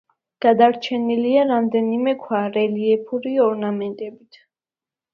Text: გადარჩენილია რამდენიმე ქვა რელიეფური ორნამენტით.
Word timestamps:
გადარჩენილია 0.45 1.43
რამდენიმე 1.51 2.15
ქვა 2.25 2.41
რელიეფური 2.59 3.39
ორნამენტით. 3.49 4.45